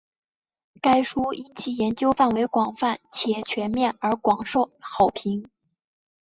[0.81, 5.47] 该书因其研究范围广泛且全面而广受好评。